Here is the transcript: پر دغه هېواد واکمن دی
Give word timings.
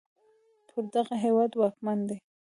پر 0.69 0.83
دغه 0.95 1.15
هېواد 1.23 1.51
واکمن 1.55 1.99
دی 2.07 2.17